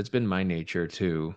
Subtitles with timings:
[0.00, 1.36] it's been my nature to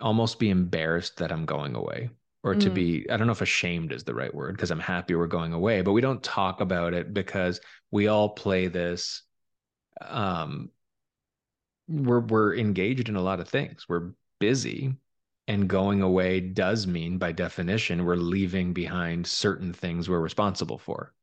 [0.00, 2.10] almost be embarrassed that I'm going away
[2.44, 2.74] or to Mm.
[2.74, 5.52] be, I don't know if ashamed is the right word because I'm happy we're going
[5.54, 9.22] away, but we don't talk about it because we all play this.
[10.00, 10.70] Um,
[11.88, 13.86] we're we're engaged in a lot of things.
[13.88, 14.94] We're busy,
[15.46, 21.14] and going away does mean, by definition, we're leaving behind certain things we're responsible for.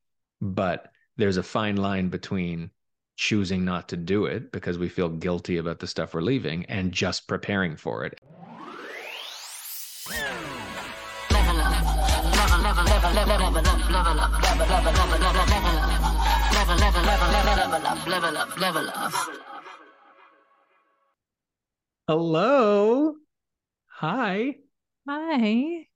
[0.42, 2.72] But there's a fine line between
[3.16, 6.92] choosing not to do it because we feel guilty about the stuff we're leaving and
[6.92, 8.20] just preparing for it.
[22.08, 23.16] Hello.
[23.90, 24.56] Hi.
[25.08, 25.88] Hi.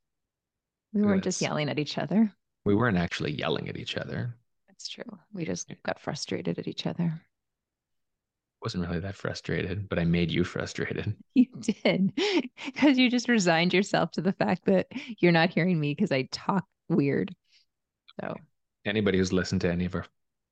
[0.93, 2.33] We weren't just yelling at each other.
[2.65, 4.35] We weren't actually yelling at each other.
[4.79, 5.19] That's true.
[5.33, 7.21] We just got frustrated at each other.
[8.63, 11.17] Wasn't really that frustrated, but I made you frustrated.
[11.35, 12.13] You did.
[12.65, 14.87] Because you just resigned yourself to the fact that
[15.19, 17.35] you're not hearing me because I talk weird.
[18.21, 18.37] So
[18.85, 20.05] Anybody who's listened to any of our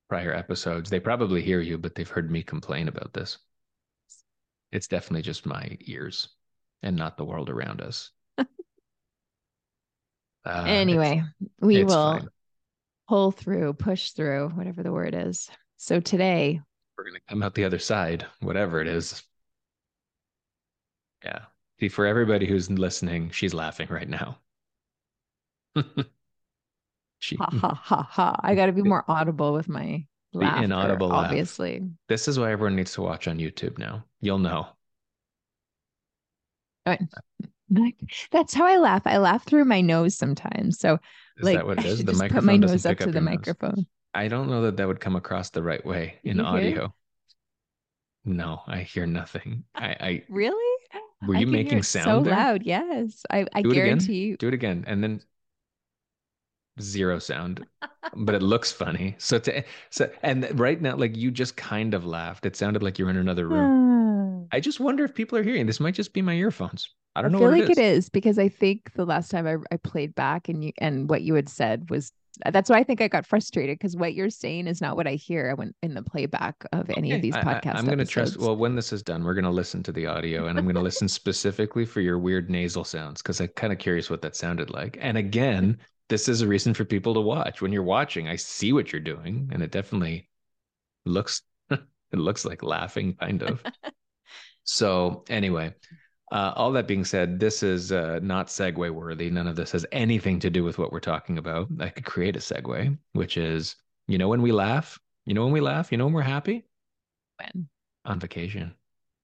[0.09, 3.37] prior episodes, they probably hear you, but they've heard me complain about this.
[4.71, 6.29] It's definitely just my ears
[6.83, 8.11] and not the world around us.
[10.45, 11.23] Uh, it's- anyway,
[11.59, 12.29] we it's will fine.
[13.07, 15.49] Pull through, push through, whatever the word is.
[15.77, 16.61] So today,
[16.97, 19.23] We're gonna come out the other side, whatever it is.
[21.23, 21.39] Yeah.
[21.79, 24.39] See, for everybody who's listening, she's laughing right now.
[27.19, 28.35] she ha ha ha ha.
[28.43, 31.25] I got to be more audible with my laughter, inaudible laugh.
[31.25, 31.87] obviously.
[32.07, 34.03] this is why everyone needs to watch on YouTube now.
[34.21, 34.67] You'll know.
[37.69, 37.95] Like,
[38.31, 39.03] That's how I laugh.
[39.05, 40.79] I laugh through my nose sometimes.
[40.79, 40.99] So
[41.37, 43.11] Is like that what it I should The just microphone put my nose up to
[43.11, 43.55] the your nose.
[43.55, 43.87] microphone.
[44.13, 46.93] I don't know that that would come across the right way in audio.
[48.25, 49.63] No, I hear nothing.
[49.75, 50.77] I, I Really?
[51.21, 52.33] were you making sound so there?
[52.35, 52.63] loud.
[52.63, 53.25] Yes.
[53.29, 53.83] I, I Do it again.
[53.83, 54.37] guarantee you.
[54.37, 55.21] Do it again, and then
[56.81, 57.63] zero sound,
[58.13, 59.15] but it looks funny.
[59.19, 62.45] So to so and right now, like you just kind of laughed.
[62.45, 63.73] It sounded like you're in another room.
[64.43, 64.47] Ah.
[64.57, 65.65] I just wonder if people are hearing.
[65.65, 66.89] This might just be my earphones.
[67.15, 67.77] I don't know I feel like it is.
[67.77, 71.09] it is because I think the last time I, I played back and you and
[71.09, 72.11] what you had said was
[72.45, 75.13] that's why I think I got frustrated because what you're saying is not what I
[75.13, 77.75] hear when in the playback of any of Okay, these I- I- podcasts.
[77.77, 78.37] I'm going to trust.
[78.37, 80.75] Well, when this is done, we're going to listen to the audio, and I'm going
[80.75, 84.35] to listen specifically for your weird nasal sounds because I'm kind of curious what that
[84.35, 84.99] sounded like.
[85.01, 87.59] And again, this is a reason for people to watch.
[87.63, 90.29] When you're watching, I see what you're doing, and it definitely
[91.05, 91.79] looks it
[92.13, 93.63] looks like laughing, kind of.
[94.67, 95.73] so anyway,
[96.31, 99.29] uh, all that being said, this is uh, not segue worthy.
[99.29, 101.69] None of this has anything to do with what we're talking about.
[101.79, 103.77] I could create a segue, which is,
[104.07, 106.65] you know, when we laugh, you know, when we laugh, you know, when we're happy
[107.37, 107.69] when
[108.05, 108.73] on vacation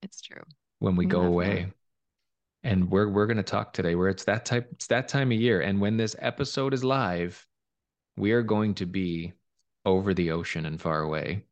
[0.01, 0.43] it's true.
[0.79, 1.73] when we We go away.
[2.65, 5.37] And we're we're going to talk today where it's that type it's that time of
[5.37, 7.45] year and when this episode is live,
[8.15, 9.33] we are going to be
[9.85, 11.43] over the ocean and far away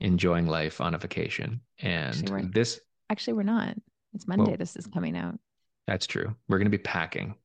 [0.00, 1.60] enjoying life on a vacation.
[1.80, 3.76] And Actually, this Actually, we're not.
[4.14, 4.50] It's Monday.
[4.52, 5.38] Well- this is coming out.
[5.86, 6.34] that's true.
[6.48, 7.34] We're going to be packing.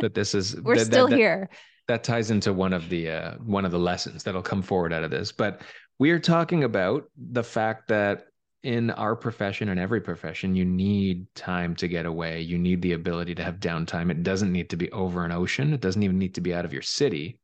[0.00, 1.50] But this is We're that- that- still that- here.
[1.88, 5.02] that ties into one of the uh, one of the lessons that'll come forward out
[5.04, 5.62] of this but
[5.98, 8.26] we are talking about the fact that
[8.62, 12.92] in our profession and every profession you need time to get away you need the
[12.92, 16.18] ability to have downtime it doesn't need to be over an ocean it doesn't even
[16.18, 17.38] need to be out of your city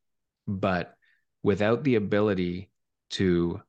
[0.47, 0.95] but
[1.43, 2.71] without the ability
[3.11, 3.61] to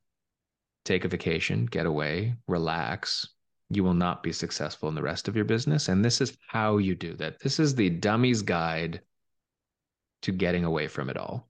[0.88, 3.28] take a vacation get away relax
[3.70, 6.78] you will not be successful in the rest of your business and this is how
[6.78, 9.02] you do that this is the dummy's guide
[10.22, 11.48] to getting away from it all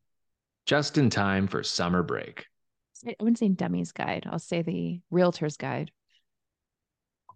[0.68, 2.46] just in time for summer break.
[3.08, 4.28] I wouldn't say dummy's guide.
[4.30, 5.92] I'll say the realtor's guide.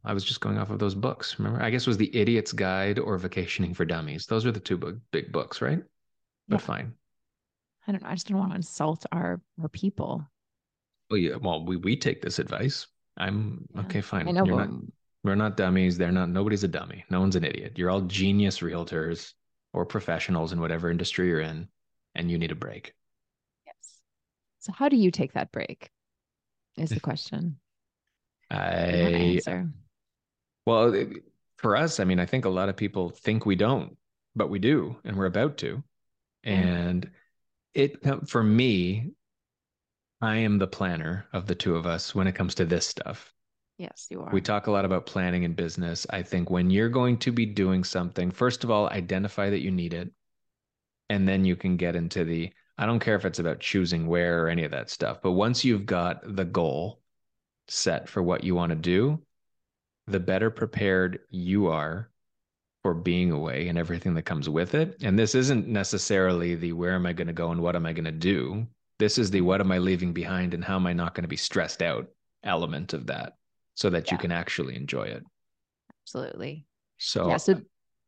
[0.03, 1.39] I was just going off of those books.
[1.39, 4.25] Remember, I guess it was The Idiot's Guide or Vacationing for Dummies.
[4.25, 5.81] Those are the two big, big books, right?
[6.49, 6.65] But Yeah.
[6.65, 6.93] fine.
[7.87, 8.09] I don't know.
[8.09, 10.27] I just don't want to insult our our people.
[11.11, 12.87] Well, yeah, well, we we take this advice.
[13.17, 13.81] I'm Yeah.
[13.81, 14.27] okay, fine.
[14.27, 14.45] I know.
[14.45, 14.69] Not,
[15.25, 15.97] we're not dummies.
[15.97, 16.29] They're not.
[16.29, 17.03] Nobody's a dummy.
[17.09, 17.73] No one's an idiot.
[17.77, 19.33] You're all genius realtors
[19.73, 21.67] or professionals in whatever industry you're in,
[22.15, 22.93] and you need a break.
[23.67, 23.75] yes.
[24.59, 25.89] So how do you take that break?
[26.77, 27.57] Is the question.
[28.49, 29.69] I answer.
[30.65, 31.23] Well, it-
[31.57, 33.95] for us, I mean, I think a lot of people think we don't,
[34.35, 35.83] but we do, and we're about to.
[36.43, 36.53] Yeah.
[36.53, 37.11] And
[37.75, 39.11] it, for me,
[40.21, 43.33] I am the planner of the two of us when it comes to this stuff.
[43.77, 44.29] Yes, you are.
[44.31, 46.05] We talk a lot about planning in business.
[46.11, 49.71] I think when you're going to be doing something, first of all, identify that you
[49.71, 50.11] need it.
[51.09, 54.43] And then you can get into the, I don't care if it's about choosing where
[54.43, 57.01] or any of that stuff, but once you've got the goal
[57.67, 59.19] set for what you want to do,
[60.07, 62.11] the better prepared you are
[62.83, 64.97] for being away and everything that comes with it.
[65.01, 67.93] And this isn't necessarily the where am I going to go and what am I
[67.93, 68.67] going to do.
[69.01, 71.27] This is the what am I leaving behind and how am I not going to
[71.27, 72.07] be stressed out
[72.43, 73.33] element of that
[73.73, 74.13] so that yeah.
[74.13, 75.23] you can actually enjoy it.
[76.03, 76.67] Absolutely.
[76.99, 77.59] So, yeah, so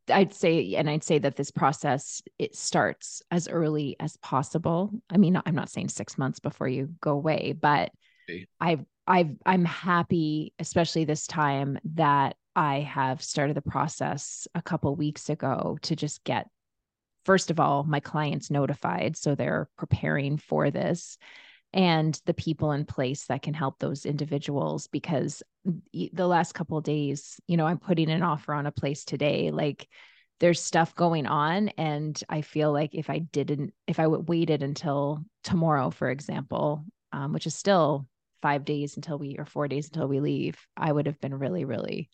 [0.08, 4.92] I'd say, and I'd say that this process it starts as early as possible.
[5.10, 7.90] I mean, I'm not saying six months before you go away, but
[8.60, 14.94] I've I've I'm happy, especially this time, that I have started the process a couple
[14.94, 16.46] weeks ago to just get
[17.24, 21.18] first of all my clients notified so they're preparing for this
[21.72, 25.42] and the people in place that can help those individuals because
[25.92, 29.88] the last couple days you know i'm putting an offer on a place today like
[30.40, 35.24] there's stuff going on and i feel like if i didn't if i waited until
[35.42, 38.06] tomorrow for example um, which is still
[38.42, 41.64] five days until we or four days until we leave i would have been really
[41.64, 42.08] really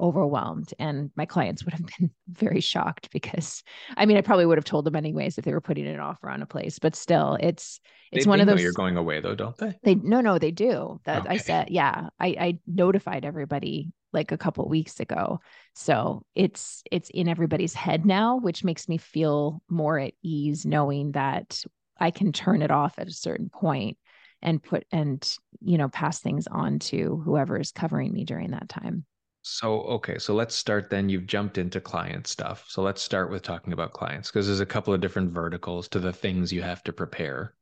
[0.00, 3.62] overwhelmed and my clients would have been very shocked because
[3.96, 6.28] i mean i probably would have told them anyways if they were putting an offer
[6.28, 7.80] on a place but still it's
[8.10, 9.74] it's they, one of those you're going away though don't they?
[9.82, 11.00] They no no they do.
[11.04, 11.34] That okay.
[11.34, 15.40] i said yeah i i notified everybody like a couple weeks ago.
[15.74, 21.12] So it's it's in everybody's head now which makes me feel more at ease knowing
[21.12, 21.62] that
[21.98, 23.98] i can turn it off at a certain point
[24.40, 28.68] and put and you know pass things on to whoever is covering me during that
[28.68, 29.04] time
[29.46, 31.10] so, okay, so let's start then.
[31.10, 32.64] You've jumped into client stuff.
[32.66, 36.00] So let's start with talking about clients because there's a couple of different verticals to
[36.00, 37.52] the things you have to prepare,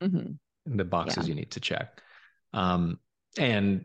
[0.00, 0.34] mm-hmm.
[0.76, 1.30] the boxes yeah.
[1.30, 2.00] you need to check.
[2.52, 3.00] Um,
[3.38, 3.84] and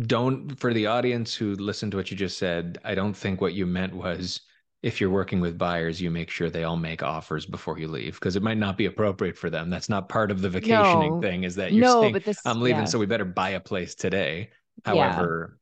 [0.00, 3.52] don't, for the audience who listened to what you just said, I don't think what
[3.52, 4.40] you meant was
[4.82, 8.14] if you're working with buyers, you make sure they all make offers before you leave
[8.14, 9.68] because it might not be appropriate for them.
[9.68, 11.20] That's not part of the vacationing no.
[11.20, 12.86] thing, is that you're no, saying, but this, I'm leaving, yeah.
[12.86, 14.48] so we better buy a place today.
[14.86, 15.59] However,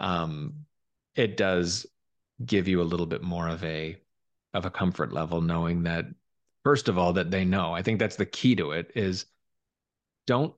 [0.00, 0.54] um,
[1.14, 1.86] it does
[2.44, 3.96] give you a little bit more of a
[4.54, 6.06] of a comfort level knowing that
[6.64, 9.26] first of all that they know i think that's the key to it is
[10.26, 10.54] don't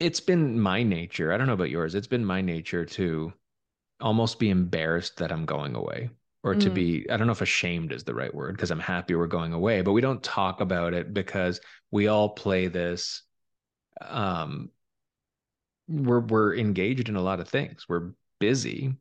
[0.00, 3.32] it's been my nature i don't know about yours it's been my nature to
[4.00, 6.08] almost be embarrassed that i'm going away
[6.42, 6.74] or to mm.
[6.74, 9.52] be i don't know if ashamed is the right word because i'm happy we're going
[9.52, 13.22] away but we don't talk about it because we all play this
[14.00, 14.70] um
[15.86, 18.96] we're we're engaged in a lot of things we're busy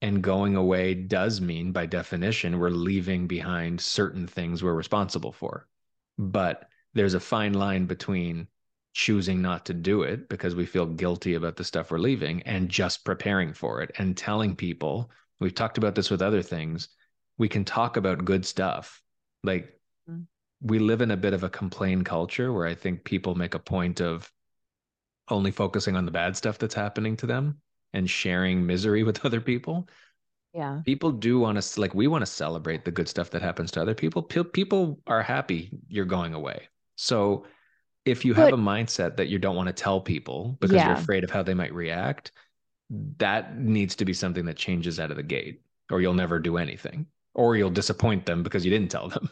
[0.00, 5.66] and going away does mean by definition we're leaving behind certain things we're responsible for.
[6.18, 8.48] But there's a fine line between
[8.94, 12.68] choosing not to do it because we feel guilty about the stuff we're leaving and
[12.68, 15.10] just preparing for it and telling people
[15.40, 16.88] we've talked about this with other things
[17.38, 19.00] we can talk about good stuff.
[19.44, 19.80] Like
[20.10, 20.24] mm.
[20.60, 23.60] we live in a bit of a complain culture where i think people make a
[23.60, 24.30] point of
[25.28, 27.60] only focusing on the bad stuff that's happening to them
[27.92, 29.88] and sharing misery with other people.
[30.54, 30.80] Yeah.
[30.84, 33.82] People do want to like we want to celebrate the good stuff that happens to
[33.82, 34.22] other people.
[34.22, 36.68] People are happy you're going away.
[36.96, 37.46] So
[38.04, 40.88] if you have a mindset that you don't want to tell people because yeah.
[40.88, 42.32] you're afraid of how they might react,
[43.18, 45.60] that needs to be something that changes out of the gate
[45.90, 49.30] or you'll never do anything or you'll disappoint them because you didn't tell them.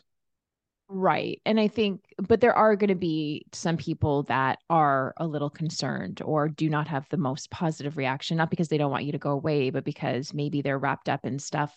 [0.88, 1.40] Right.
[1.44, 5.50] And I think, but there are going to be some people that are a little
[5.50, 9.10] concerned or do not have the most positive reaction, not because they don't want you
[9.12, 11.74] to go away, but because maybe they're wrapped up in stuff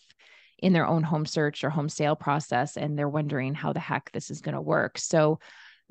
[0.60, 4.12] in their own home search or home sale process and they're wondering how the heck
[4.12, 4.98] this is going to work.
[5.00, 5.40] So,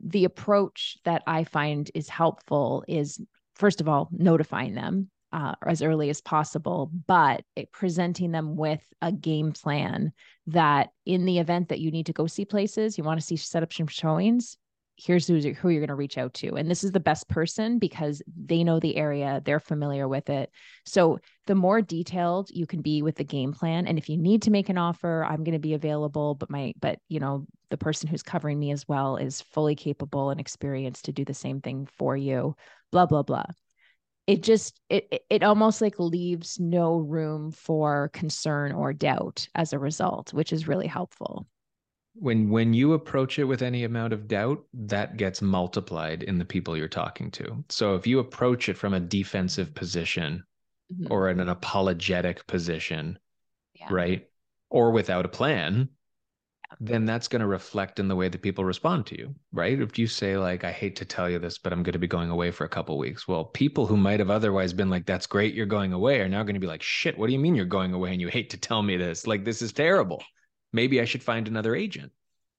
[0.00, 3.20] the approach that I find is helpful is
[3.56, 8.82] first of all, notifying them uh, as early as possible, but it, presenting them with
[9.02, 10.12] a game plan
[10.46, 13.36] that in the event that you need to go see places, you want to see
[13.36, 14.56] set up some showings,
[14.96, 16.56] here's who, who you're going to reach out to.
[16.56, 20.50] And this is the best person because they know the area, they're familiar with it.
[20.86, 23.86] So the more detailed you can be with the game plan.
[23.86, 26.74] And if you need to make an offer, I'm going to be available, but my,
[26.80, 31.04] but you know, the person who's covering me as well is fully capable and experienced
[31.04, 32.56] to do the same thing for you,
[32.90, 33.44] blah, blah, blah
[34.28, 39.78] it just it it almost like leaves no room for concern or doubt as a
[39.78, 41.46] result which is really helpful
[42.14, 46.44] when when you approach it with any amount of doubt that gets multiplied in the
[46.44, 50.44] people you're talking to so if you approach it from a defensive position
[50.92, 51.10] mm-hmm.
[51.10, 53.18] or in an apologetic position
[53.74, 53.86] yeah.
[53.90, 54.28] right
[54.68, 55.88] or without a plan
[56.80, 59.80] then that's going to reflect in the way that people respond to you, right?
[59.80, 62.06] If you say like, "I hate to tell you this, but I'm going to be
[62.06, 65.26] going away for a couple weeks," well, people who might have otherwise been like, "That's
[65.26, 67.54] great, you're going away," are now going to be like, "Shit, what do you mean
[67.54, 69.26] you're going away and you hate to tell me this?
[69.26, 70.22] Like, this is terrible.
[70.72, 72.12] Maybe I should find another agent,"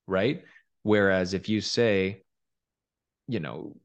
[0.07, 0.43] right?
[0.83, 2.23] Whereas if you say,
[3.27, 3.75] you know,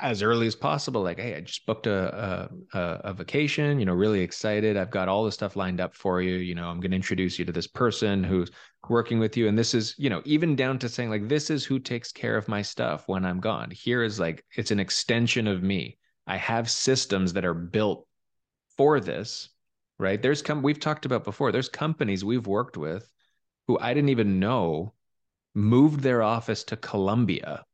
[0.00, 3.94] as early as possible like hey i just booked a, a a vacation you know
[3.94, 4.76] really excited.
[4.76, 6.34] I've got all the stuff lined up for you.
[6.36, 8.50] You know i'm going to introduce you to this person who's
[8.88, 9.48] working with you.
[9.48, 12.36] And this is you know even down to saying like this is who takes care
[12.36, 13.70] of my stuff when i'm gone.
[13.70, 15.98] Here is like it's an extension of me.
[16.26, 18.06] I have systems that are built
[18.76, 19.48] for this
[19.98, 20.20] right?
[20.20, 23.12] There's come we've talked about before there's companies we've worked with
[23.66, 24.92] who i didn't even know
[25.54, 27.64] moved their office to colombia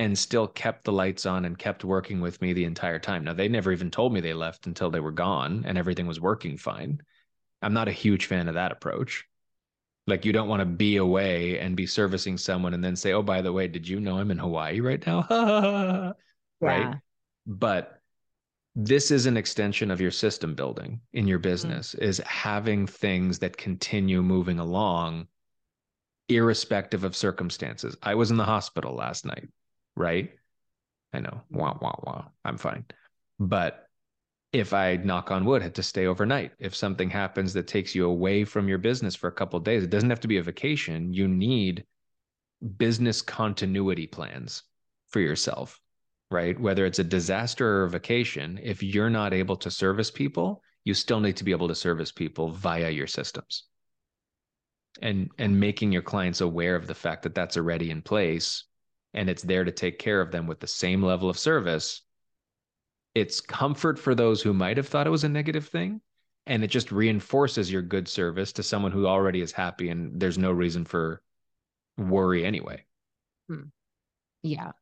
[0.00, 3.22] and still kept the lights on and kept working with me the entire time.
[3.22, 6.18] Now, they never even told me they left until they were gone and everything was
[6.18, 7.02] working fine.
[7.60, 9.26] I'm not a huge fan of that approach.
[10.06, 13.22] Like, you don't want to be away and be servicing someone and then say, oh,
[13.22, 15.26] by the way, did you know I'm in Hawaii right now?
[15.30, 16.12] yeah.
[16.62, 16.94] Right.
[17.46, 18.00] But
[18.74, 21.50] this is an extension of your system building in your mm-hmm.
[21.50, 22.06] business mm-hmm.
[22.06, 25.26] is having things that continue moving along
[26.30, 27.98] irrespective of circumstances.
[28.02, 29.50] I was in the hospital last night
[30.00, 30.30] right?
[31.12, 32.84] I know, wah, wah, wah, I'm fine.
[33.38, 33.86] But
[34.52, 38.06] if I knock on wood, had to stay overnight, if something happens that takes you
[38.06, 41.12] away from your business for a couple days, it doesn't have to be a vacation.
[41.12, 41.84] You need
[42.76, 44.64] business continuity plans
[45.08, 45.80] for yourself,
[46.30, 46.58] right?
[46.58, 50.94] Whether it's a disaster or a vacation, if you're not able to service people, you
[50.94, 53.64] still need to be able to service people via your systems.
[55.00, 58.64] And and making your clients aware of the fact that that's already in place
[59.14, 62.02] and it's there to take care of them with the same level of service,
[63.14, 66.00] it's comfort for those who might have thought it was a negative thing.
[66.46, 70.38] And it just reinforces your good service to someone who already is happy and there's
[70.38, 71.22] no reason for
[71.96, 72.84] worry anyway.
[73.48, 73.68] Hmm.
[74.42, 74.72] Yeah.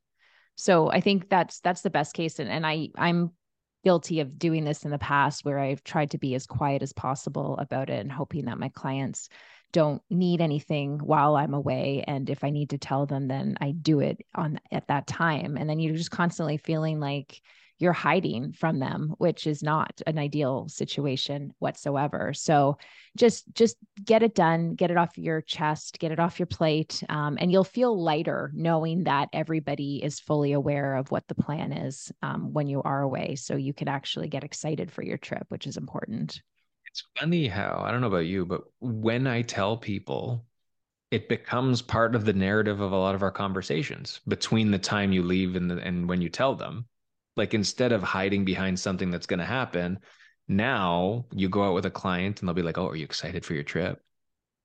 [0.54, 2.38] So I think that's that's the best case.
[2.38, 3.32] And and I I'm
[3.84, 6.92] guilty of doing this in the past where I've tried to be as quiet as
[6.92, 9.28] possible about it and hoping that my clients
[9.72, 12.04] don't need anything while I'm away.
[12.06, 15.56] And if I need to tell them, then I do it on at that time.
[15.56, 17.40] And then you're just constantly feeling like
[17.78, 22.32] you're hiding from them, which is not an ideal situation whatsoever.
[22.34, 22.78] So
[23.16, 27.02] just just get it done, get it off your chest, get it off your plate,
[27.08, 31.72] um, and you'll feel lighter knowing that everybody is fully aware of what the plan
[31.72, 33.36] is um, when you are away.
[33.36, 36.42] So you can actually get excited for your trip, which is important.
[36.98, 40.44] It's funny how, I don't know about you, but when I tell people,
[41.12, 45.12] it becomes part of the narrative of a lot of our conversations between the time
[45.12, 46.86] you leave and, the, and when you tell them.
[47.36, 50.00] Like instead of hiding behind something that's going to happen,
[50.48, 53.44] now you go out with a client and they'll be like, "Oh, are you excited
[53.44, 54.02] for your trip?"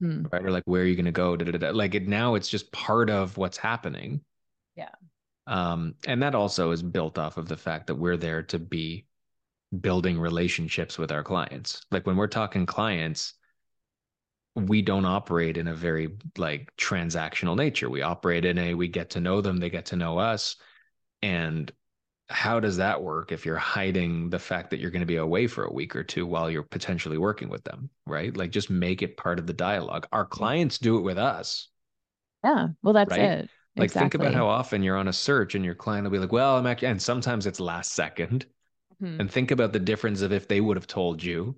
[0.01, 0.25] Hmm.
[0.31, 0.43] Right?
[0.43, 1.69] Or like, "Where are you going to go?" Da, da, da.
[1.69, 4.21] Like it now, it's just part of what's happening.
[4.75, 4.89] Yeah.
[5.45, 9.05] Um, and that also is built off of the fact that we're there to be
[9.82, 11.86] building relationships with our clients.
[11.92, 13.34] Like when we're talking clients,
[14.56, 17.89] we don't operate in a very like transactional nature.
[17.89, 20.56] We operate in a we get to know them, they get to know us.
[21.22, 21.72] And
[22.30, 25.48] how does that work if you're hiding the fact that you're going to be away
[25.48, 28.36] for a week or two while you're potentially working with them, right?
[28.36, 30.08] Like just make it part of the dialogue.
[30.12, 31.70] Our clients do it with us.
[32.44, 32.68] Yeah.
[32.82, 33.20] Well, that's right?
[33.20, 33.50] it.
[33.75, 34.01] Like exactly.
[34.01, 36.58] think about how often you're on a search and your client will be like, "Well,
[36.58, 38.46] I'm actually," and sometimes it's last second,
[39.03, 39.19] Hmm.
[39.19, 41.57] And think about the difference of if they would have told you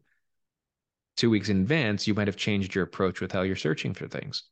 [1.16, 4.08] two weeks in advance, you might have changed your approach with how you're searching for
[4.08, 4.44] things,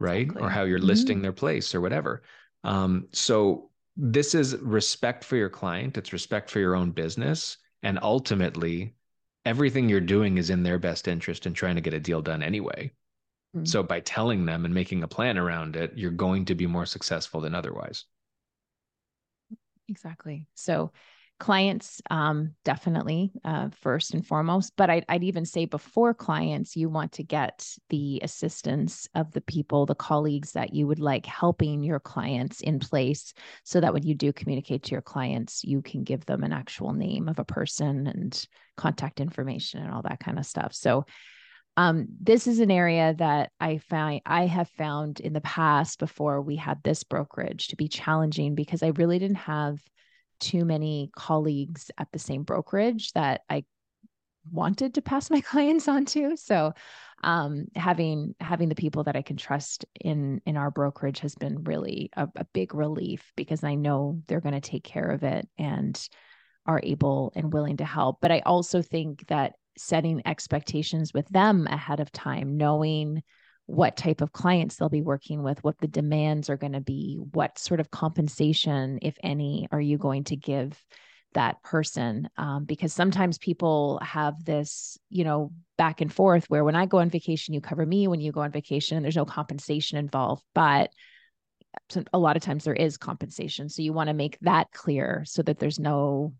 [0.00, 0.22] right?
[0.22, 0.42] Exactly.
[0.42, 0.86] Or how you're mm-hmm.
[0.86, 2.22] listing their place or whatever.
[2.64, 7.58] Um, so this is respect for your client, it's respect for your own business.
[7.82, 8.94] And ultimately,
[9.44, 12.42] everything you're doing is in their best interest in trying to get a deal done
[12.42, 12.92] anyway.
[13.54, 13.66] Mm-hmm.
[13.66, 16.86] So by telling them and making a plan around it, you're going to be more
[16.86, 18.06] successful than otherwise.
[19.88, 20.46] Exactly.
[20.54, 20.92] So
[21.40, 26.88] clients um, definitely uh, first and foremost but I'd, I'd, even say before clients you
[26.88, 31.82] want to get the assistance of the people the colleagues that you would like helping
[31.82, 33.32] your clients in place
[33.64, 36.92] so that when you do communicate to your clients you can give them an actual
[36.92, 38.46] name of a person and
[38.76, 40.74] contact information and all that kind of stuff.
[40.74, 41.04] So
[41.76, 46.42] um, this is an area that I find I have found in the past before
[46.42, 49.78] we had this brokerage to be challenging because I really didn't have
[50.42, 53.64] too many colleagues at the same brokerage that I
[54.50, 56.36] wanted to pass my clients on to.
[56.36, 56.72] So
[57.22, 61.62] um, having having the people that I can trust in in our brokerage has been
[61.62, 65.48] really a, a big relief because I know they're going to take care of it
[65.56, 66.08] and
[66.66, 68.18] are able and willing to help.
[68.20, 73.22] But I also think that setting expectations with them ahead of time, knowing
[73.66, 77.18] what type of clients they'll be working with, what the demands are going to be,
[77.32, 80.78] what sort of compensation, if any, are you going to give
[81.34, 82.28] that person?
[82.36, 86.98] Um, because sometimes people have this, you know, back and forth where when I go
[86.98, 88.08] on vacation, you cover me.
[88.08, 90.42] When you go on vacation, there's no compensation involved.
[90.54, 90.90] But
[92.12, 93.68] a lot of times there is compensation.
[93.68, 96.34] So you want to make that clear so that there's no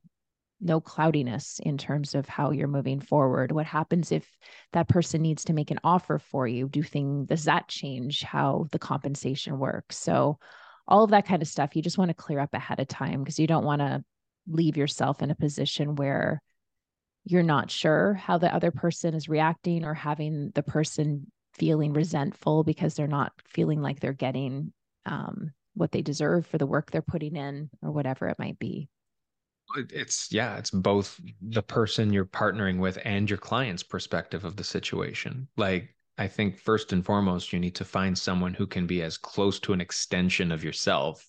[0.63, 3.53] no cloudiness in terms of how you're moving forward.
[3.53, 4.27] What happens if
[4.73, 6.69] that person needs to make an offer for you?
[6.69, 9.99] Do things does that change how the compensation works?
[9.99, 10.39] So
[10.87, 13.21] all of that kind of stuff you just want to clear up ahead of time
[13.21, 14.05] because you don't want to
[14.49, 16.41] leave yourself in a position where
[17.25, 22.65] you're not sure how the other person is reacting or having the person feeling resentful
[22.65, 24.73] because they're not feeling like they're getting
[25.07, 28.89] um, what they deserve for the work they're putting in or whatever it might be
[29.91, 34.65] it's yeah it's both the person you're partnering with and your client's perspective of the
[34.65, 35.49] situation.
[35.57, 39.17] Like i think first and foremost you need to find someone who can be as
[39.17, 41.27] close to an extension of yourself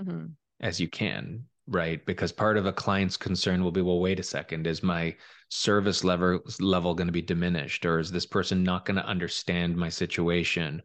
[0.00, 0.26] mm-hmm.
[0.60, 2.04] as you can right?
[2.04, 5.14] Because part of a client's concern will be well wait a second is my
[5.48, 9.76] service level level going to be diminished or is this person not going to understand
[9.76, 10.82] my situation?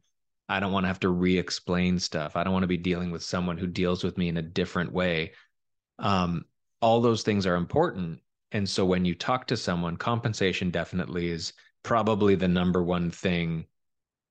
[0.48, 2.36] I don't want to have to re-explain stuff.
[2.36, 4.92] I don't want to be dealing with someone who deals with me in a different
[4.92, 5.34] way.
[6.00, 6.46] Um,
[6.82, 8.20] all those things are important.
[8.52, 13.66] And so when you talk to someone, compensation definitely is probably the number one thing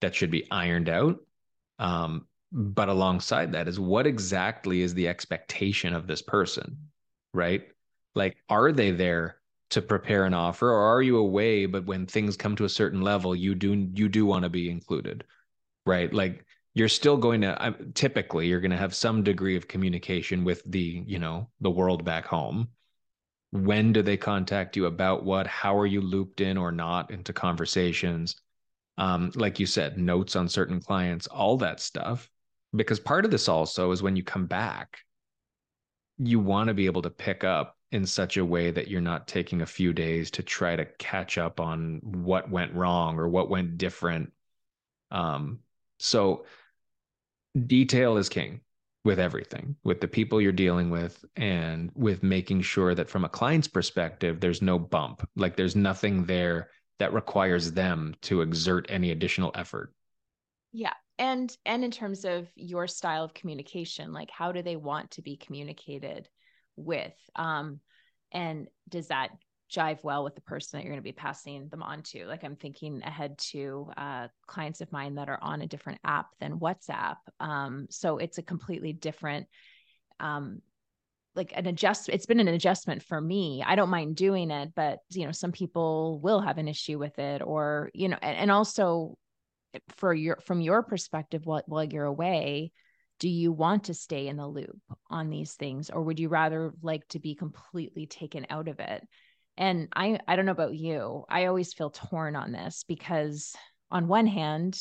[0.01, 1.21] that should be ironed out.
[1.79, 6.89] Um, but alongside that is what exactly is the expectation of this person,
[7.35, 7.69] right?
[8.15, 9.37] Like, are they there
[9.71, 11.67] to prepare an offer, or are you away?
[11.67, 14.71] But when things come to a certain level, you do you do want to be
[14.71, 15.25] included,
[15.85, 16.13] right?
[16.13, 16.45] Like,
[16.79, 21.05] you're still going to typically you're going to have some degree of communication with the
[21.07, 22.69] you know the world back home.
[23.51, 25.47] When do they contact you about what?
[25.47, 28.37] How are you looped in or not into conversations?
[28.99, 32.29] Um, like you said notes on certain clients all that stuff.
[32.77, 34.99] Because part of this also is when you come back
[36.19, 39.29] you want to be able to pick up in such a way that you're not
[39.29, 43.49] taking a few days to try to catch up on what went wrong or what
[43.49, 44.33] went different.
[45.11, 45.61] Um,
[45.99, 46.45] so
[47.67, 48.61] detail is king
[49.05, 53.29] with everything, with the people you're dealing with, and with making sure that from a
[53.29, 55.27] client's perspective, there's no bump.
[55.37, 59.95] Like there's nothing there that requires them to exert any additional effort.
[60.73, 60.95] Yeah.
[61.19, 65.23] And and in terms of your style of communication, like how do they want to
[65.23, 66.29] be communicated
[66.77, 67.15] with?
[67.35, 67.81] Um,
[68.33, 69.31] and does that
[69.71, 72.27] jive well with the person that you're going to be passing them on to.
[72.27, 76.29] Like I'm thinking ahead to uh, clients of mine that are on a different app
[76.41, 77.17] than WhatsApp.
[77.39, 79.47] Um, so it's a completely different,
[80.21, 80.63] um,
[81.35, 82.09] like an adjust.
[82.09, 83.63] It's been an adjustment for me.
[83.65, 87.19] I don't mind doing it, but you know, some people will have an issue with
[87.19, 89.17] it, or you know, and, and also
[89.97, 92.73] for your from your perspective, while while you're away.
[93.21, 96.73] Do you want to stay in the loop on these things, or would you rather
[96.83, 99.07] like to be completely taken out of it?
[99.59, 101.25] And I I don't know about you.
[101.29, 103.55] I always feel torn on this because
[103.91, 104.81] on one hand,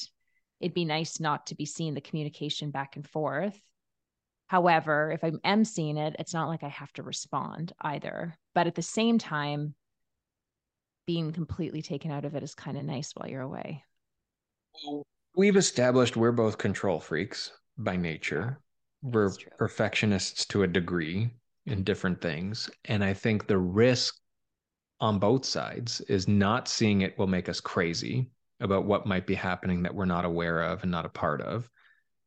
[0.60, 3.60] it'd be nice not to be seeing the communication back and forth.
[4.46, 8.38] However, if I am seeing it, it's not like I have to respond either.
[8.54, 9.74] But at the same time,
[11.08, 13.84] being completely taken out of it is kind of nice while you're away.
[15.36, 18.62] We've established we're both control freaks by nature.
[19.02, 21.32] We're perfectionists to a degree
[21.66, 22.70] in different things.
[22.86, 24.16] And I think the risk
[25.00, 28.30] on both sides is not seeing it will make us crazy
[28.60, 31.70] about what might be happening that we're not aware of and not a part of.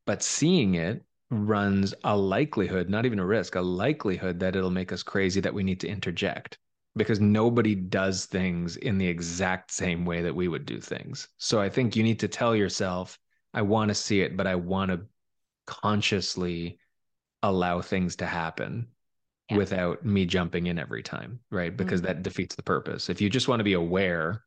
[0.05, 4.91] But seeing it runs a likelihood, not even a risk, a likelihood that it'll make
[4.91, 6.57] us crazy that we need to interject
[6.95, 11.29] because nobody does things in the exact same way that we would do things.
[11.37, 13.17] So I think you need to tell yourself,
[13.53, 15.05] I want to see it, but I want to
[15.65, 16.79] consciously
[17.43, 18.87] allow things to happen
[19.51, 19.57] yeah.
[19.57, 21.75] without me jumping in every time, right?
[21.75, 22.07] Because mm-hmm.
[22.07, 23.09] that defeats the purpose.
[23.09, 24.43] If you just want to be aware,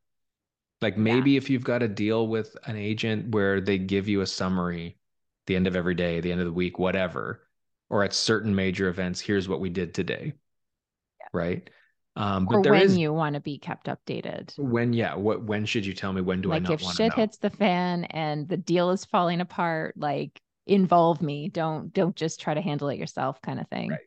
[0.80, 1.38] like maybe yeah.
[1.38, 4.98] if you've got to deal with an agent where they give you a summary
[5.46, 7.42] the end of every day, the end of the week, whatever,
[7.90, 10.32] or at certain major events, here's what we did today.
[11.20, 11.26] Yeah.
[11.32, 11.70] Right.
[12.16, 14.56] Um, but or when is, you want to be kept updated.
[14.58, 15.14] When, yeah.
[15.14, 16.22] What, when should you tell me?
[16.22, 19.40] When do like I not if shit hits the fan and the deal is falling
[19.40, 21.48] apart, like involve me.
[21.48, 23.90] Don't, don't just try to handle it yourself kind of thing.
[23.90, 24.00] Right.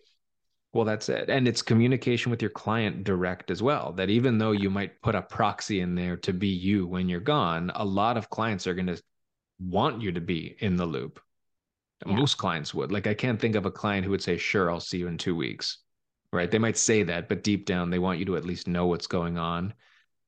[0.78, 1.28] Well, that's it.
[1.28, 3.94] And it's communication with your client direct as well.
[3.94, 7.20] That even though you might put a proxy in there to be you when you're
[7.20, 9.02] gone, a lot of clients are going to
[9.60, 11.20] want you to be in the loop.
[12.06, 12.14] Yeah.
[12.16, 12.92] Most clients would.
[12.92, 15.18] Like, I can't think of a client who would say, Sure, I'll see you in
[15.18, 15.80] two weeks.
[16.32, 16.52] Right.
[16.52, 19.08] They might say that, but deep down, they want you to at least know what's
[19.08, 19.74] going on.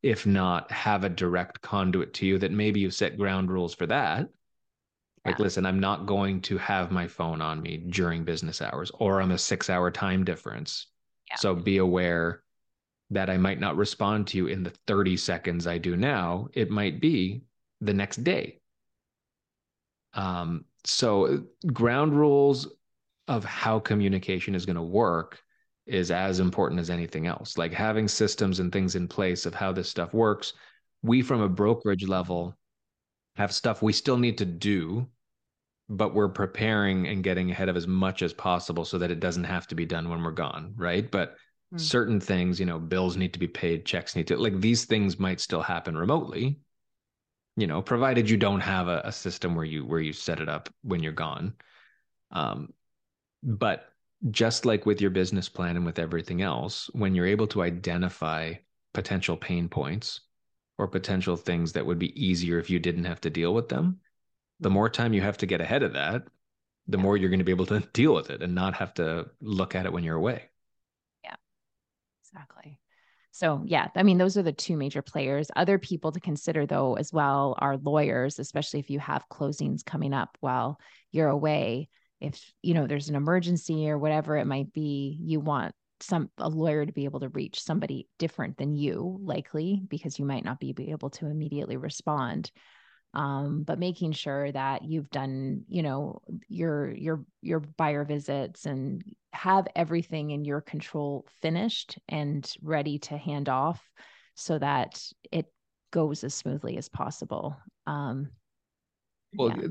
[0.01, 3.85] If not, have a direct conduit to you that maybe you set ground rules for
[3.85, 4.29] that
[5.29, 5.43] like, yeah.
[5.43, 9.31] listen, I'm not going to have my phone on me during business hours or on
[9.31, 10.87] a six hour time difference.
[11.29, 11.35] Yeah.
[11.37, 12.41] So be aware
[13.11, 16.47] that I might not respond to you in the 30 seconds I do now.
[16.53, 17.43] It might be
[17.81, 18.59] the next day.
[20.13, 22.67] Um, so ground rules
[23.27, 25.39] of how communication is going to work
[25.85, 27.57] is as important as anything else.
[27.57, 30.53] Like having systems and things in place of how this stuff works.
[31.03, 32.55] We, from a brokerage level,
[33.35, 35.07] have stuff we still need to do,
[35.89, 39.43] but we're preparing and getting ahead of as much as possible so that it doesn't
[39.43, 40.73] have to be done when we're gone.
[40.77, 41.09] Right.
[41.09, 41.35] But
[41.73, 41.79] mm.
[41.79, 45.19] certain things, you know, bills need to be paid, checks need to, like these things
[45.19, 46.59] might still happen remotely
[47.59, 50.47] you know provided you don't have a, a, system where you where you set it
[50.47, 51.53] up when you're gone
[52.31, 52.73] um,
[53.43, 53.89] but
[54.31, 58.53] just like with your business plan and with everything else when you're able to identify
[58.93, 60.21] potential pain points
[60.77, 63.99] or potential things that would be easier if you didn't have to deal with them
[64.59, 66.23] the more time you have to get ahead of that
[66.87, 69.29] the more you're going to be able to deal with it and not have to
[69.41, 70.43] look at it when you're away
[71.23, 71.35] yeah
[72.23, 72.79] exactly
[73.31, 75.49] so, yeah, I mean, those are the two major players.
[75.55, 80.13] Other people to consider, though, as well, are lawyers, especially if you have closings coming
[80.13, 80.77] up while
[81.13, 81.87] you're away.
[82.19, 86.49] If, you know, there's an emergency or whatever it might be, you want some a
[86.49, 90.59] lawyer to be able to reach somebody different than you likely because you might not
[90.59, 92.51] be able to immediately respond
[93.13, 99.03] um, but making sure that you've done you know your your your buyer visits and
[99.33, 103.83] have everything in your control finished and ready to hand off
[104.35, 105.45] so that it
[105.91, 107.55] goes as smoothly as possible.
[107.87, 108.29] Um,
[109.35, 109.67] well yeah.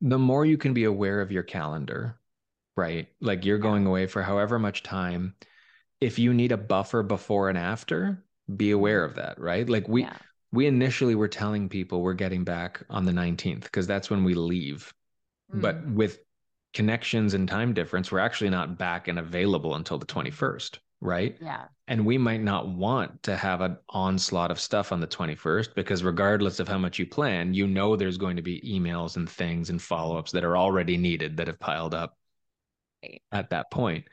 [0.00, 2.18] the more you can be aware of your calendar
[2.76, 3.06] right?
[3.20, 5.36] Like you're going away for however much time.
[6.00, 8.24] If you need a buffer before and after
[8.56, 9.68] be aware of that right?
[9.68, 10.16] Like we yeah
[10.54, 14.34] we initially were telling people we're getting back on the 19th because that's when we
[14.34, 14.94] leave.
[15.52, 15.60] Mm.
[15.60, 16.20] But with
[16.72, 21.36] connections and time difference, we're actually not back and available until the 21st, right?
[21.40, 21.64] Yeah.
[21.88, 26.04] And we might not want to have an onslaught of stuff on the 21st because
[26.04, 29.70] regardless of how much you plan, you know there's going to be emails and things
[29.70, 32.16] and follow-ups that are already needed that have piled up
[33.02, 33.22] right.
[33.32, 34.04] at that point.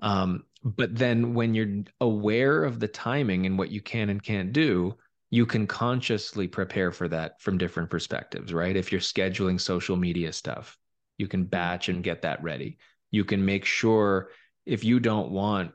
[0.00, 4.52] Um, but then when you're aware of the timing and what you can and can't
[4.52, 4.96] do,
[5.32, 8.76] you can consciously prepare for that from different perspectives, right?
[8.76, 10.76] If you're scheduling social media stuff,
[11.16, 12.76] you can batch and get that ready.
[13.10, 14.28] You can make sure
[14.66, 15.72] if you don't want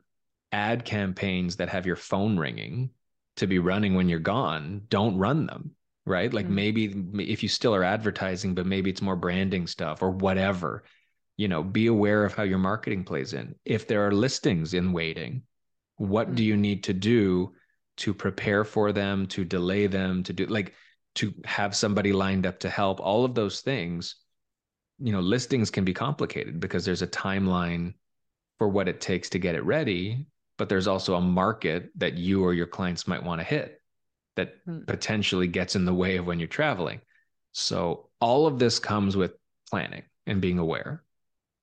[0.52, 2.92] ad campaigns that have your phone ringing
[3.38, 5.72] to be running when you're gone, don't run them,
[6.06, 6.32] right?
[6.32, 6.56] Like mm-hmm.
[7.16, 10.84] maybe if you still are advertising, but maybe it's more branding stuff or whatever,
[11.36, 13.56] you know, be aware of how your marketing plays in.
[13.66, 15.42] If there are listings in waiting,
[15.96, 16.36] what mm-hmm.
[16.36, 17.54] do you need to do
[17.98, 20.74] to prepare for them, to delay them, to do like
[21.16, 24.16] to have somebody lined up to help, all of those things,
[25.00, 27.94] you know, listings can be complicated because there's a timeline
[28.58, 32.44] for what it takes to get it ready, but there's also a market that you
[32.44, 33.82] or your clients might want to hit
[34.36, 34.82] that hmm.
[34.86, 37.02] potentially gets in the way of when you're traveling.
[37.52, 39.34] So all of this comes with
[39.70, 41.04] planning and being aware.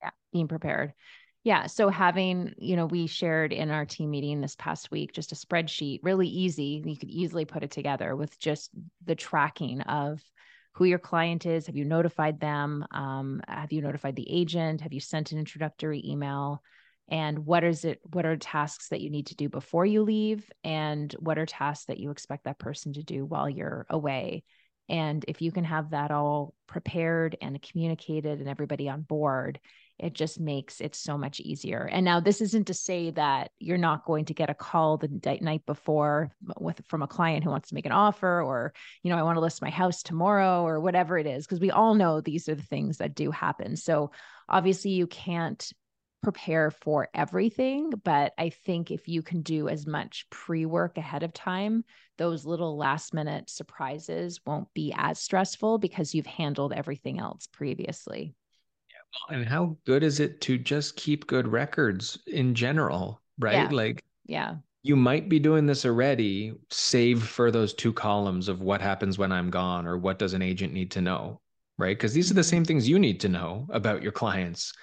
[0.01, 0.93] Yeah, being prepared.
[1.45, 1.67] Yeah.
[1.67, 5.35] So having, you know, we shared in our team meeting this past week just a
[5.35, 6.81] spreadsheet, really easy.
[6.83, 8.71] You could easily put it together with just
[9.05, 10.19] the tracking of
[10.73, 11.67] who your client is.
[11.67, 12.83] Have you notified them?
[12.89, 14.81] Um, have you notified the agent?
[14.81, 16.63] Have you sent an introductory email?
[17.09, 17.99] And what is it?
[18.11, 20.51] What are tasks that you need to do before you leave?
[20.63, 24.43] And what are tasks that you expect that person to do while you're away?
[24.89, 29.59] And if you can have that all prepared and communicated and everybody on board,
[29.97, 31.87] it just makes it so much easier.
[31.91, 35.39] And now this isn't to say that you're not going to get a call the
[35.41, 39.17] night before with from a client who wants to make an offer or you know
[39.17, 42.19] I want to list my house tomorrow or whatever it is because we all know
[42.19, 43.77] these are the things that do happen.
[43.77, 44.11] So
[44.49, 45.71] obviously you can't
[46.21, 51.33] prepare for everything, but I think if you can do as much pre-work ahead of
[51.33, 51.85] time,
[52.17, 58.33] those little last minute surprises won't be as stressful because you've handled everything else previously.
[59.29, 63.53] And how good is it to just keep good records in general, right?
[63.53, 63.69] Yeah.
[63.71, 68.81] Like, yeah, you might be doing this already, save for those two columns of what
[68.81, 71.41] happens when I'm gone or what does an agent need to know,
[71.79, 71.97] right?
[71.97, 72.49] Because these are the mm-hmm.
[72.49, 74.73] same things you need to know about your clients.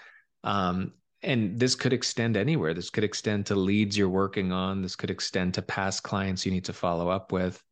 [0.42, 0.92] Um,
[1.22, 2.74] and this could extend anywhere.
[2.74, 4.82] This could extend to leads you're working on.
[4.82, 7.62] This could extend to past clients you need to follow up with.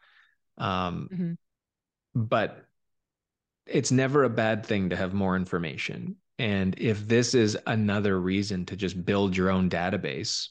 [0.56, 1.32] Um, mm-hmm.
[2.14, 2.64] But
[3.66, 6.14] it's never a bad thing to have more information.
[6.40, 10.48] And if this is another reason to just build your own database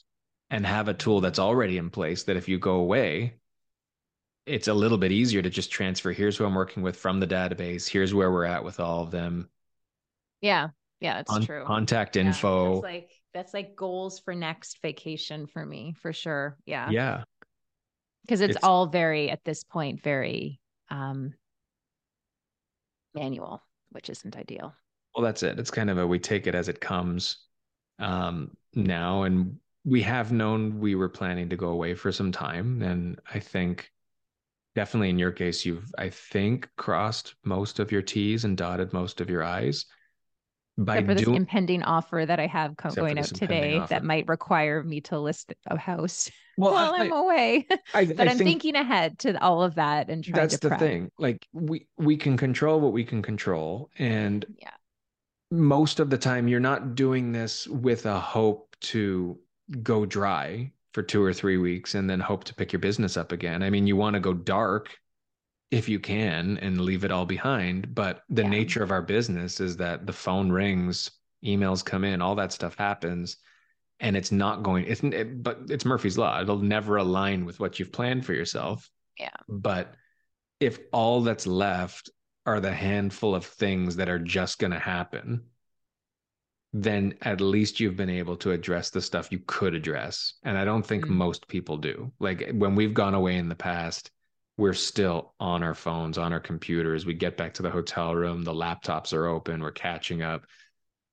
[0.48, 3.34] and have a tool that's already in place, that if you go away,
[4.46, 6.12] it's a little bit easier to just transfer.
[6.12, 7.88] Here's who I'm working with from the database.
[7.88, 9.48] Here's where we're at with all of them.
[10.40, 10.68] Yeah.
[11.00, 11.64] Yeah, it's On- true.
[11.66, 12.74] Contact info.
[12.74, 16.56] That's like that's like goals for next vacation for me, for sure.
[16.66, 16.88] Yeah.
[16.90, 17.24] Yeah.
[18.22, 21.34] Because it's, it's all very at this point very um
[23.12, 24.72] manual, which isn't ideal.
[25.14, 25.58] Well, that's it.
[25.58, 27.38] It's kind of a we take it as it comes
[27.98, 29.22] um, now.
[29.24, 32.82] And we have known we were planning to go away for some time.
[32.82, 33.90] And I think
[34.74, 39.20] definitely in your case, you've, I think, crossed most of your T's and dotted most
[39.20, 39.86] of your I's.
[40.78, 44.82] By Except for this impending offer that I have going out today that might require
[44.82, 47.66] me to list a house well, while I, am away.
[47.92, 50.78] I, but I am thinking ahead to all of that and trying that's to the
[50.78, 51.10] thing.
[51.18, 54.70] Like we we can control what we can control, and yeah
[55.50, 59.38] most of the time you're not doing this with a hope to
[59.82, 63.32] go dry for two or three weeks and then hope to pick your business up
[63.32, 63.62] again.
[63.62, 64.96] I mean, you want to go dark
[65.70, 67.94] if you can and leave it all behind.
[67.94, 68.48] But the yeah.
[68.48, 71.10] nature of our business is that the phone rings,
[71.44, 73.36] emails come in, all that stuff happens.
[74.00, 76.40] And it's not going, it's, it, but it's Murphy's Law.
[76.40, 78.90] It'll never align with what you've planned for yourself.
[79.18, 79.28] Yeah.
[79.48, 79.94] But
[80.58, 82.10] if all that's left
[82.50, 85.42] are the handful of things that are just going to happen,
[86.72, 90.34] then at least you've been able to address the stuff you could address.
[90.42, 91.14] And I don't think mm-hmm.
[91.14, 92.12] most people do.
[92.18, 94.10] Like when we've gone away in the past,
[94.56, 97.06] we're still on our phones, on our computers.
[97.06, 100.44] We get back to the hotel room, the laptops are open, we're catching up.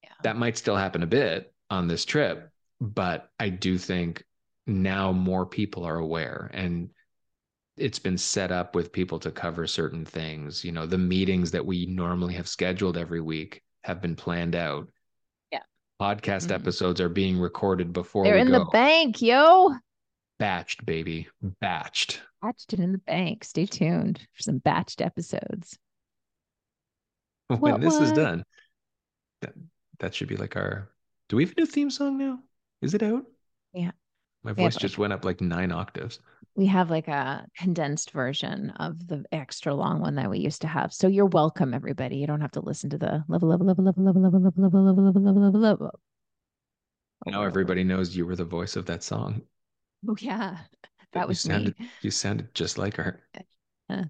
[0.04, 0.10] Yeah.
[0.24, 2.50] That might still happen a bit on this trip,
[2.82, 4.24] but I do think
[4.66, 6.90] now more people are aware and
[7.78, 10.64] it's been set up with people to cover certain things.
[10.64, 14.88] You know, the meetings that we normally have scheduled every week have been planned out.
[15.52, 15.62] Yeah.
[16.02, 16.54] Podcast mm-hmm.
[16.54, 18.60] episodes are being recorded before they're in go.
[18.60, 19.74] the bank, yo.
[20.42, 21.28] Batched, baby.
[21.64, 22.20] Batched.
[22.44, 23.44] Batched it in the bank.
[23.44, 25.78] Stay tuned for some batched episodes.
[27.48, 28.04] When what, this what?
[28.04, 28.44] is done,
[29.42, 29.54] that,
[30.00, 30.90] that should be like our.
[31.30, 32.40] Do we have a new theme song now?
[32.82, 33.26] Is it out?
[33.74, 33.92] Yeah.
[34.44, 36.20] My voice just went up like nine octaves
[36.58, 40.68] we have like a condensed version of the extra long one that we used to
[40.68, 40.92] have.
[40.92, 42.18] So you're welcome, everybody.
[42.18, 44.84] You don't have to listen to the level, level, level, level, level, level, level, level,
[44.84, 45.44] level, level, level, level.
[45.44, 46.00] Level, level.
[47.28, 49.44] Now everybody knows you were the voice of that song.
[50.10, 50.58] Oh yeah,
[51.14, 51.90] that was you sounded, me.
[52.02, 53.22] You sounded just like her.
[53.88, 54.06] Uh,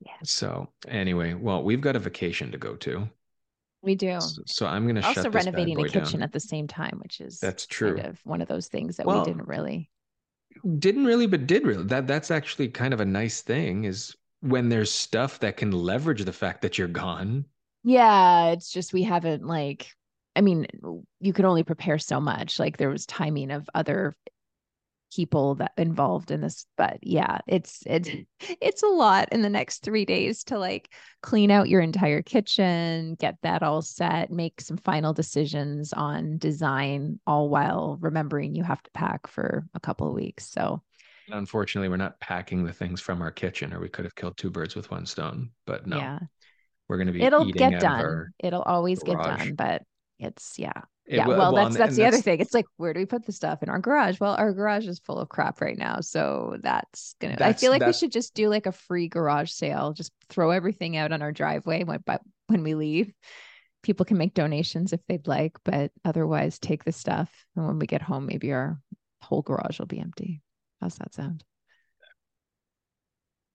[0.00, 0.12] yeah.
[0.24, 3.08] So anyway, well, we've got a vacation to go to.
[3.82, 4.20] We do.
[4.20, 6.22] So, so I'm going to also renovating a kitchen down.
[6.22, 7.94] at the same time, which is that's true.
[7.94, 9.88] Kind of one of those things that well, we didn't really
[10.78, 11.84] didn't really but did really.
[11.84, 16.24] That that's actually kind of a nice thing is when there's stuff that can leverage
[16.24, 17.44] the fact that you're gone.
[17.84, 19.88] Yeah it's just we haven't like
[20.36, 20.66] i mean
[21.20, 22.58] you could only prepare so much.
[22.58, 24.16] Like there was timing of other
[25.12, 28.10] people that involved in this but yeah it's it's
[28.60, 30.92] it's a lot in the next 3 days to like
[31.22, 37.18] clean out your entire kitchen get that all set make some final decisions on design
[37.26, 40.50] all while remembering you have to pack for a couple of weeks.
[40.50, 40.82] So
[41.30, 44.50] unfortunately we're not packing the things from our kitchen or we could have killed two
[44.50, 45.98] birds with one stone but no.
[45.98, 46.18] Yeah.
[46.88, 48.28] We're going to be it'll get done.
[48.38, 49.26] it'll always garage.
[49.26, 49.82] get done but
[50.18, 52.40] it's yeah it, yeah, well, well that's that's the that's, other thing.
[52.40, 54.20] It's like, where do we put the stuff in our garage?
[54.20, 57.36] Well, our garage is full of crap right now, so that's gonna.
[57.36, 59.94] That's, I feel like we should just do like a free garage sale.
[59.94, 63.12] Just throw everything out on our driveway when but when we leave.
[63.82, 67.86] People can make donations if they'd like, but otherwise, take the stuff, and when we
[67.86, 68.78] get home, maybe our
[69.22, 70.42] whole garage will be empty.
[70.80, 71.42] How's that sound?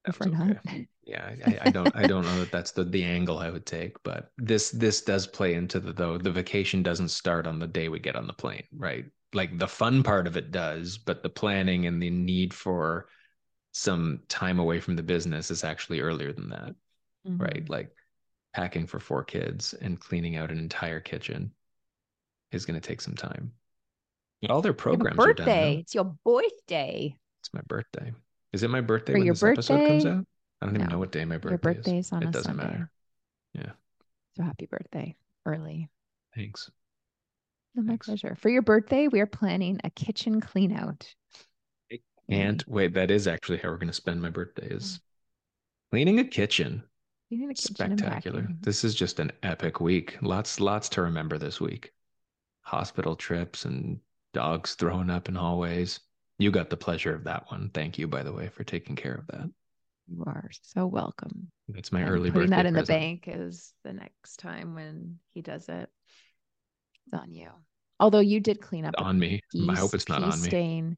[0.05, 0.87] That's okay.
[1.05, 4.01] yeah, I, I, don't I don't know that that's the the angle I would take,
[4.03, 7.89] but this this does play into the though the vacation doesn't start on the day
[7.89, 9.05] we get on the plane, right?
[9.33, 13.07] Like the fun part of it does, but the planning and the need for
[13.73, 16.75] some time away from the business is actually earlier than that,
[17.27, 17.37] mm-hmm.
[17.37, 17.69] right?
[17.69, 17.91] Like
[18.53, 21.51] packing for four kids and cleaning out an entire kitchen
[22.51, 23.51] is going to take some time.
[24.49, 25.43] All their programs your birthday.
[25.43, 25.79] are done.
[25.79, 27.15] It's your birthday.
[27.41, 28.13] It's my birthday.
[28.51, 29.73] Is it my birthday For when this birthday?
[29.73, 30.25] episode comes out?
[30.63, 32.13] I don't even know what day my birthday your birthday is.
[32.13, 32.63] on it doesn't Sunday.
[32.63, 32.91] matter.
[33.53, 33.71] Yeah.
[34.37, 35.13] So happy birthday
[35.45, 35.89] early.
[36.33, 36.71] Thanks.
[37.77, 38.07] Oh, my Thanks.
[38.07, 38.37] pleasure.
[38.39, 41.13] For your birthday, we are planning a kitchen clean out.
[42.29, 44.99] And wait, that is actually how we're going to spend my birthday is mm.
[45.91, 46.81] cleaning a kitchen.
[47.27, 48.47] Cleaning a kitchen Spectacular.
[48.61, 50.17] This is just an epic week.
[50.21, 51.91] Lots, lots to remember this week.
[52.61, 53.99] Hospital trips and
[54.33, 55.99] dogs throwing up in hallways.
[56.39, 57.69] You got the pleasure of that one.
[57.73, 59.49] Thank you, by the way, for taking care of that.
[60.07, 61.49] You are so welcome.
[61.69, 62.87] That's my and early putting that in present.
[62.87, 65.89] the bank is the next time when he does it.
[67.05, 67.49] It's on you.
[67.99, 69.41] Although you did clean up on me.
[69.51, 70.47] Piece, I hope it's not on me.
[70.47, 70.97] Stain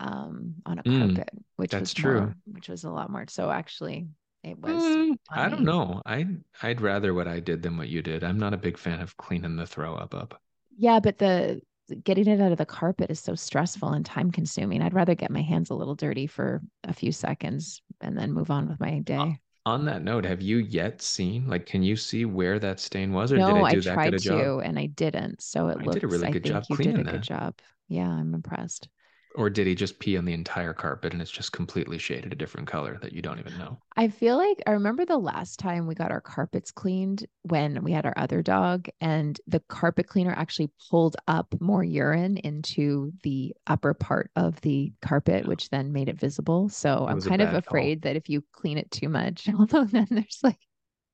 [0.00, 2.20] um, on a mm, carpet, which that's was true.
[2.20, 3.24] More, which was a lot more.
[3.28, 4.08] So actually,
[4.42, 4.72] it was.
[4.72, 6.02] Mm, I don't know.
[6.06, 6.26] I
[6.62, 8.24] I'd rather what I did than what you did.
[8.24, 10.40] I'm not a big fan of cleaning the throw up up.
[10.76, 11.62] Yeah, but the
[12.02, 14.82] getting it out of the carpet is so stressful and time consuming.
[14.82, 18.50] I'd rather get my hands a little dirty for a few seconds and then move
[18.50, 19.40] on with my day.
[19.66, 23.30] On that note, have you yet seen like can you see where that stain was
[23.32, 24.52] or no, did I I, that tried good a job?
[24.52, 25.42] to and I didn't.
[25.42, 27.58] So it I looks did a really I good job you did a good job.
[27.88, 28.88] Yeah, I'm impressed.
[29.34, 32.36] Or did he just pee on the entire carpet and it's just completely shaded a
[32.36, 33.80] different color that you don't even know?
[33.96, 37.92] I feel like I remember the last time we got our carpets cleaned when we
[37.92, 43.54] had our other dog, and the carpet cleaner actually pulled up more urine into the
[43.68, 45.48] upper part of the carpet, Yeah.
[45.48, 46.68] which then made it visible.
[46.68, 47.76] So It I'm kind of bad call.
[47.76, 50.58] afraid that if you clean it too much, although then there's like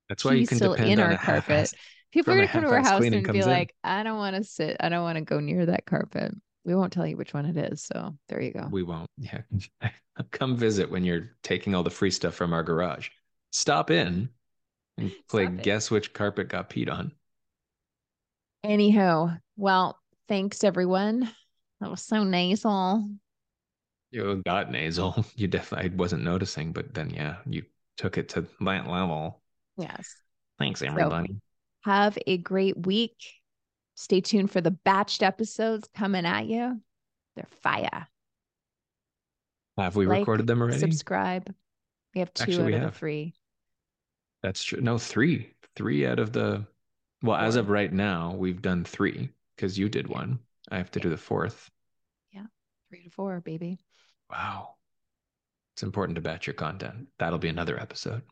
[0.08, 1.72] That's why you can still depend in on our a carpet.
[2.12, 3.44] people are gonna come to our house and be in.
[3.44, 6.32] like, I don't want to sit, I don't want to go near that carpet.
[6.70, 7.82] We won't tell you which one it is.
[7.82, 8.68] So there you go.
[8.70, 9.08] We won't.
[9.18, 9.42] Yeah.
[10.30, 13.08] Come visit when you're taking all the free stuff from our garage.
[13.50, 14.28] Stop in
[14.96, 17.10] and play guess which carpet got peed on.
[18.62, 21.28] Anyhow, well, thanks everyone.
[21.80, 23.08] That was so nasal.
[24.12, 25.24] You got nasal.
[25.36, 27.62] You definitely I wasn't noticing, but then yeah, you
[27.96, 29.40] took it to that level.
[29.78, 30.16] Yes.
[30.58, 31.36] Thanks, everybody.
[31.84, 33.14] Have a great week.
[33.94, 36.80] Stay tuned for the batched episodes coming at you.
[37.36, 38.08] They're fire.
[39.76, 40.78] Have we Like, recorded them already?
[40.78, 41.54] Subscribe.
[42.14, 43.34] We have two Actually, out we of three.
[44.42, 44.80] That's true.
[44.80, 45.54] No, three.
[45.76, 46.66] Three out of the
[47.22, 50.40] well, as of right now, we've done three because you did one.
[50.70, 51.04] I have to Yeah.
[51.04, 51.70] do the fourth.
[52.32, 52.46] Yeah.
[52.88, 53.78] Three to four, baby.
[54.30, 54.76] Wow.
[55.74, 57.08] It's important to batch your content.
[57.18, 58.22] That'll be another episode.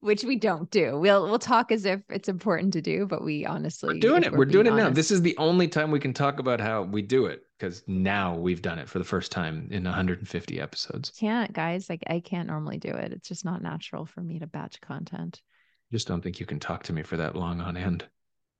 [0.00, 0.98] Which we don't do.
[0.98, 4.32] We'll we'll talk as if it's important to do, but we honestly We're doing it.
[4.32, 4.90] We're doing it being now.
[4.90, 8.36] This is the only time we can talk about how we do it because now
[8.36, 11.10] we've done it for the first time in 150 episodes.
[11.18, 11.88] can't, guys.
[11.88, 13.12] Like I can't normally do it.
[13.12, 15.40] It's just not natural for me to batch content.
[15.90, 18.04] Just don't think you can talk to me for that long on end.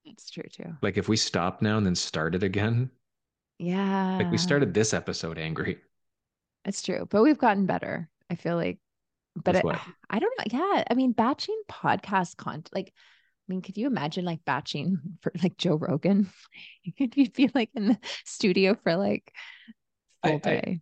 [0.06, 0.72] That's true too.
[0.82, 2.90] Like if we stop now and then start it again,
[3.58, 4.16] Yeah.
[4.16, 5.78] like we started this episode angry.
[6.64, 8.08] It's true, but we've gotten better.
[8.30, 8.78] I feel like,
[9.44, 9.80] but I.
[10.10, 10.58] I don't know.
[10.58, 12.70] Yeah, I mean, batching podcast content.
[12.74, 16.30] Like, I mean, could you imagine like batching for like Joe Rogan?
[16.84, 19.32] You'd be like in the studio for like
[20.22, 20.80] I- full I- day.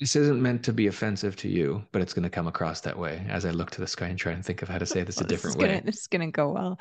[0.00, 2.98] This isn't meant to be offensive to you, but it's going to come across that
[2.98, 5.04] way as I look to the sky and try and think of how to say
[5.04, 5.82] this a Oh, this is different gonna- way.
[5.84, 6.80] This is gonna go well.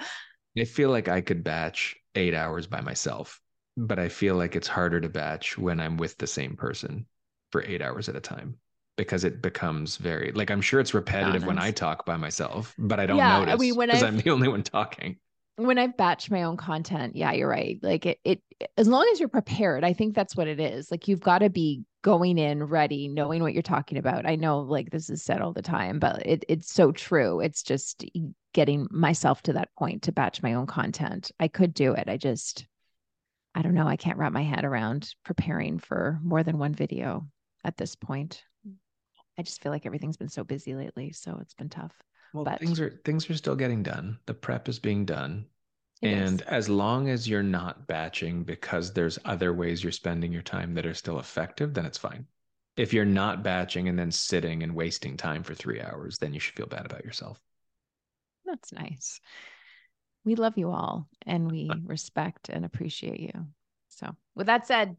[0.57, 3.39] I feel like I could batch eight hours by myself,
[3.77, 7.05] but I feel like it's harder to batch when I'm with the same person
[7.51, 8.55] for eight hours at a time
[9.01, 12.99] because it becomes very like I'm sure it's repetitive when I talk by myself, but
[12.99, 15.17] I don't Yeah, notice mean, because I've- I'm the only one talking.
[15.57, 17.77] when I batch my own content, yeah, you're right.
[17.83, 18.41] Like it, it,
[18.77, 20.89] as long as you're prepared, I think that's what it is.
[20.89, 24.25] Like you've got to be going in ready, knowing what you're talking about.
[24.25, 27.41] I know, like this is said all the time, but it, it's so true.
[27.41, 28.03] It's just
[28.53, 31.31] getting myself to that point to batch my own content.
[31.39, 32.09] I could do it.
[32.09, 32.65] I just,
[33.53, 33.87] I don't know.
[33.87, 37.27] I can't wrap my head around preparing for more than one video
[37.63, 38.41] at this point.
[39.41, 41.95] I just feel like everything's been so busy lately, so it's been tough.
[42.31, 44.19] Well, But- things are things are still getting done.
[44.27, 45.47] The prep is being done.
[46.03, 46.31] It is.
[46.31, 50.75] and as long as you're not batching because there's other ways you're spending your time
[50.75, 52.27] that are still effective, then it's fine.
[52.77, 56.39] If you're not batching and then sitting and wasting time for three hours, then you
[56.39, 57.41] should feel bad about yourself.
[58.45, 59.21] That's nice.
[60.23, 63.47] We love you all and uh, we respect and appreciate you.
[63.89, 64.97] So, with that said,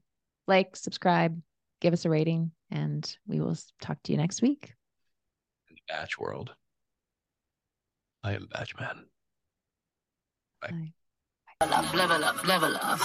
[0.49, 1.41] like, subscribe,
[1.81, 4.75] give us a rating, and we will talk to you next week.
[5.89, 6.55] Batch world.
[8.25, 9.05] I am Batchman.
[10.61, 10.93] Bye.
[11.61, 13.01] Level up, level up, level up.